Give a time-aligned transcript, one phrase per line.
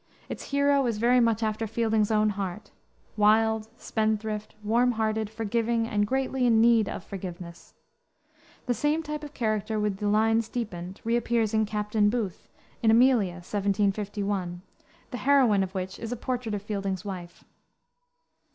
[0.29, 2.71] Its hero is very much after Fielding's own heart,
[3.15, 7.75] wild, spendthrift, warm hearted, forgiving, and greatly in need of forgiveness.
[8.65, 12.47] The same type of character, with the lines deepened, re appears in Captain Booth,
[12.81, 14.63] in Amelia, 1751,
[15.11, 17.43] the heroine of which is a portrait of Fielding's wife.